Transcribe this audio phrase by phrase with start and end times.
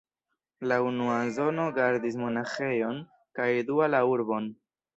[0.71, 2.99] La unua zono gardis monaĥejon
[3.41, 4.53] kaj dua la urbon.